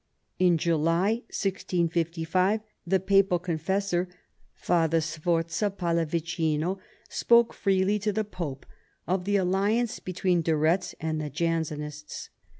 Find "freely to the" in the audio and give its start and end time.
7.53-8.23